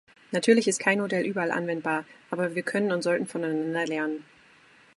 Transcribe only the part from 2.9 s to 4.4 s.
und sollten voneinander lernen.